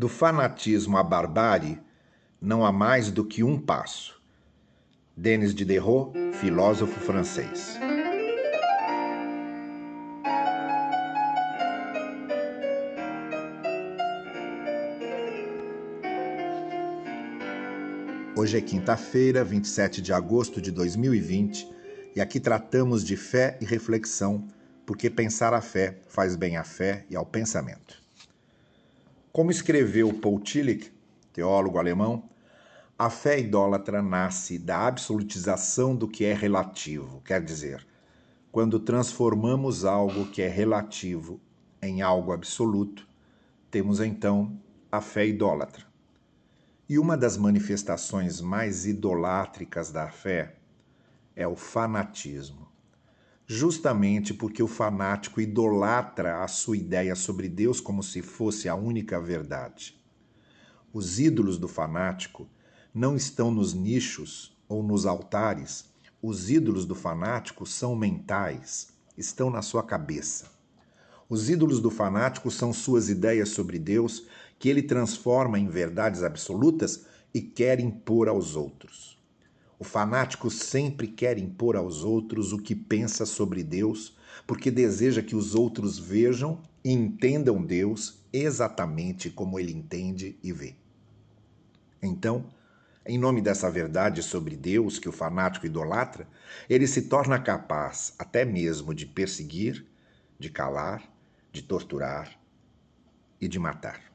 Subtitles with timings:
[0.00, 1.78] Do fanatismo à barbárie
[2.40, 4.18] não há mais do que um passo.
[5.14, 7.78] Denis Diderot, filósofo francês.
[18.34, 21.70] Hoje é quinta-feira, 27 de agosto de 2020,
[22.16, 24.48] e aqui tratamos de fé e reflexão,
[24.86, 27.99] porque pensar a fé faz bem à fé e ao pensamento.
[29.32, 30.92] Como escreveu Paul Tillich,
[31.32, 32.28] teólogo alemão,
[32.98, 37.86] a fé idólatra nasce da absolutização do que é relativo, quer dizer,
[38.50, 41.40] quando transformamos algo que é relativo
[41.80, 43.06] em algo absoluto,
[43.70, 45.86] temos então a fé idólatra.
[46.88, 50.56] E uma das manifestações mais idolátricas da fé
[51.36, 52.69] é o fanatismo.
[53.52, 59.20] Justamente porque o fanático idolatra a sua ideia sobre Deus como se fosse a única
[59.20, 60.00] verdade.
[60.92, 62.48] Os ídolos do fanático
[62.94, 65.86] não estão nos nichos ou nos altares.
[66.22, 70.52] Os ídolos do fanático são mentais, estão na sua cabeça.
[71.28, 74.28] Os ídolos do fanático são suas ideias sobre Deus
[74.60, 79.19] que ele transforma em verdades absolutas e quer impor aos outros.
[79.80, 84.14] O fanático sempre quer impor aos outros o que pensa sobre Deus,
[84.46, 90.76] porque deseja que os outros vejam e entendam Deus exatamente como ele entende e vê.
[92.02, 92.44] Então,
[93.06, 96.28] em nome dessa verdade sobre Deus que o fanático idolatra,
[96.68, 99.86] ele se torna capaz até mesmo de perseguir,
[100.38, 101.10] de calar,
[101.50, 102.38] de torturar
[103.40, 104.09] e de matar.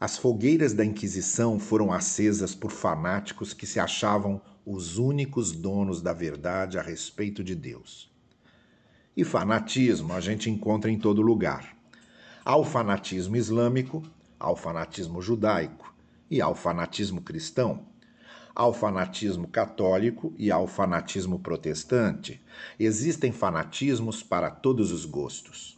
[0.00, 6.12] As fogueiras da Inquisição foram acesas por fanáticos que se achavam os únicos donos da
[6.12, 8.08] verdade a respeito de Deus.
[9.16, 11.76] E fanatismo a gente encontra em todo lugar.
[12.44, 14.04] Há o fanatismo islâmico,
[14.38, 15.92] há o fanatismo judaico
[16.30, 17.84] e há o fanatismo cristão.
[18.54, 22.40] Há o fanatismo católico e há o fanatismo protestante.
[22.78, 25.77] Existem fanatismos para todos os gostos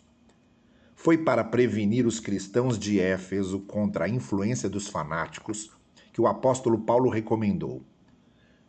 [1.03, 5.71] foi para prevenir os cristãos de Éfeso contra a influência dos fanáticos
[6.13, 7.83] que o apóstolo Paulo recomendou: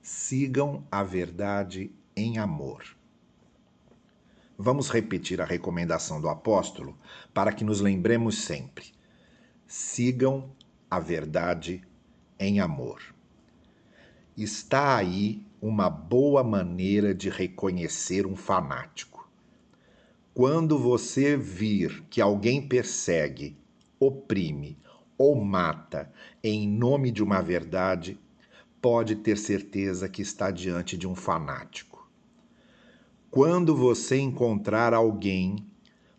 [0.01, 2.85] sigam a verdade em amor.
[4.57, 6.97] Vamos repetir a recomendação do apóstolo
[7.33, 8.93] para que nos lembremos sempre.
[9.67, 10.55] Sigam
[10.89, 11.81] a verdade
[12.39, 13.01] em amor.
[14.37, 19.10] Está aí uma boa maneira de reconhecer um fanático
[20.41, 23.55] quando você vir que alguém persegue,
[23.99, 24.75] oprime
[25.15, 26.11] ou mata
[26.43, 28.19] em nome de uma verdade,
[28.81, 32.09] pode ter certeza que está diante de um fanático.
[33.29, 35.57] Quando você encontrar alguém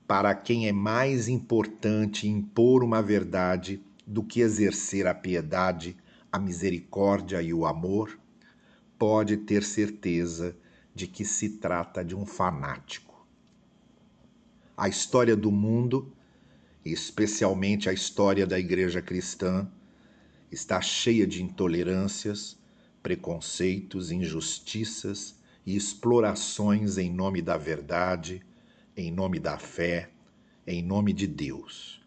[0.07, 5.97] para quem é mais importante impor uma verdade do que exercer a piedade,
[6.31, 8.17] a misericórdia e o amor,
[8.97, 10.57] pode ter certeza
[10.95, 13.12] de que se trata de um fanático.
[14.77, 16.13] A história do mundo,
[16.85, 19.71] especialmente a história da igreja cristã,
[20.51, 22.59] está cheia de intolerâncias,
[23.03, 28.43] preconceitos, injustiças e explorações em nome da verdade,
[28.97, 30.11] em nome da fé,
[30.67, 32.01] em nome de Deus.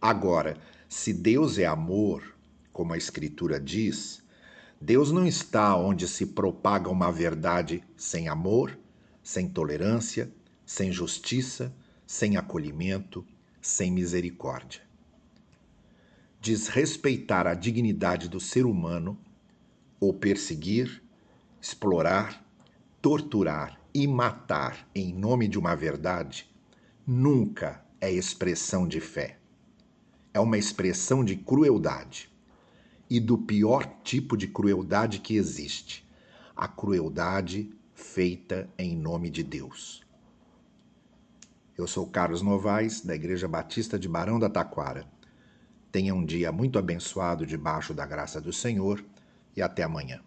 [0.00, 0.56] Agora,
[0.88, 2.36] se Deus é amor,
[2.72, 4.22] como a Escritura diz,
[4.80, 8.78] Deus não está onde se propaga uma verdade sem amor,
[9.22, 10.30] sem tolerância,
[10.66, 11.72] sem justiça,
[12.04, 13.24] sem acolhimento,
[13.62, 14.82] sem misericórdia.
[16.40, 19.18] Desrespeitar a dignidade do ser humano,
[19.98, 21.02] ou perseguir,
[21.60, 22.44] explorar,
[23.00, 26.48] torturar e matar em nome de uma verdade,
[27.06, 29.38] nunca é expressão de fé.
[30.34, 32.30] É uma expressão de crueldade.
[33.08, 36.06] E do pior tipo de crueldade que existe:
[36.54, 40.05] a crueldade feita em nome de Deus.
[41.76, 45.06] Eu sou Carlos Novaes, da Igreja Batista de Barão da Taquara.
[45.92, 49.04] Tenha um dia muito abençoado debaixo da graça do Senhor
[49.54, 50.22] e até amanhã.